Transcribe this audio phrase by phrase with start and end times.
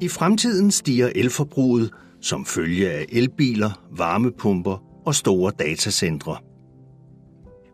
[0.00, 6.36] I fremtiden stiger elforbruget som følge af elbiler, varmepumper og store datacentre.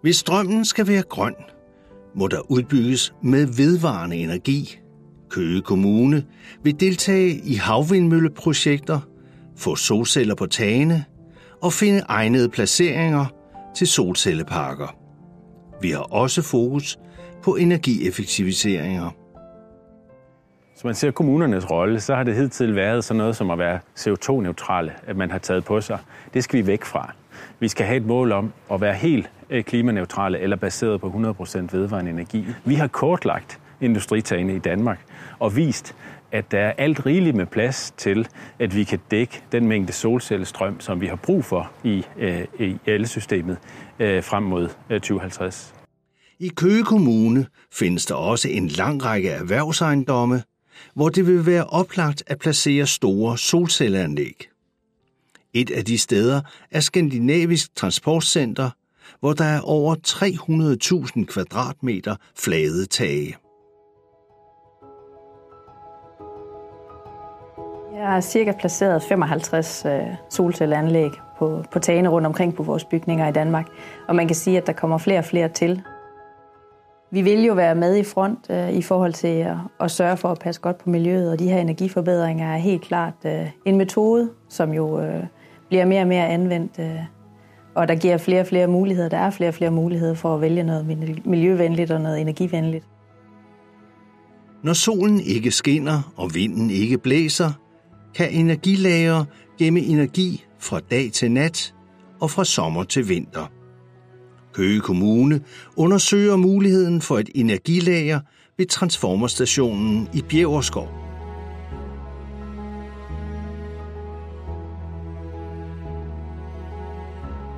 [0.03, 1.35] Hvis strømmen skal være grøn,
[2.15, 4.79] må der udbygges med vedvarende energi.
[5.31, 6.25] Køge Kommune
[6.63, 9.01] vil deltage i havvindmølleprojekter,
[9.57, 11.05] få solceller på tagene
[11.63, 13.27] og finde egnede placeringer
[13.77, 14.97] til solcelleparker.
[15.83, 16.99] Vi har også fokus
[17.43, 19.11] på energieffektiviseringer.
[20.77, 23.79] Hvis man ser kommunernes rolle, så har det hidtil været sådan noget som at være
[23.99, 25.99] CO2-neutrale, at man har taget på sig.
[26.35, 27.13] Det skal vi væk fra.
[27.61, 31.69] Vi skal have et mål om at være helt øh, klimaneutrale eller baseret på 100%
[31.73, 32.47] vedvarende energi.
[32.65, 35.05] Vi har kortlagt industritagene i Danmark
[35.39, 35.95] og vist,
[36.33, 40.81] at der er alt rigeligt med plads til, at vi kan dække den mængde solcellestrøm,
[40.81, 43.57] som vi har brug for i, øh, i elsystemet
[43.99, 45.75] øh, frem mod øh, 2050.
[46.39, 50.43] I Køge Kommune findes der også en lang række erhvervsejendomme,
[50.95, 54.49] hvor det vil være oplagt at placere store solcelleanlæg.
[55.55, 58.71] Et af de steder er Skandinavisk Transportcenter,
[59.21, 59.95] hvor der er over
[61.17, 63.37] 300.000 kvadratmeter flade tage.
[67.97, 70.01] Jeg har cirka placeret 55 øh,
[70.31, 73.67] solcelleanlæg på, på tagene rundt omkring på vores bygninger i Danmark,
[74.09, 75.83] og man kan sige, at der kommer flere og flere til.
[77.11, 80.29] Vi vil jo være med i front øh, i forhold til at, at sørge for
[80.29, 84.31] at passe godt på miljøet, og de her energiforbedringer er helt klart øh, en metode,
[84.49, 85.25] som jo øh,
[85.69, 86.99] bliver mere og mere anvendt, øh,
[87.75, 89.09] og der giver flere og flere muligheder.
[89.09, 90.87] Der er flere og flere muligheder for at vælge noget
[91.25, 92.85] miljøvenligt og noget energivenligt.
[94.63, 97.53] Når solen ikke skinner og vinden ikke blæser,
[98.15, 99.25] kan energilager
[99.59, 101.75] gemme energi fra dag til nat
[102.21, 103.51] og fra sommer til vinter.
[104.57, 105.41] Køge Kommune
[105.77, 108.21] undersøger muligheden for et energilager
[108.59, 110.89] ved transformerstationen i Bjæverskov.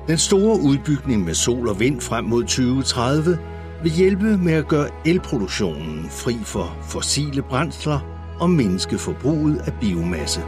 [0.07, 3.37] Den store udbygning med sol og vind frem mod 2030
[3.83, 7.99] vil hjælpe med at gøre elproduktionen fri for fossile brændsler
[8.39, 10.41] og mindske forbruget af biomasse.